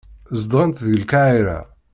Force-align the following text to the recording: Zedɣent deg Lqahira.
Zedɣent 0.39 0.83
deg 0.85 0.95
Lqahira. 1.01 1.59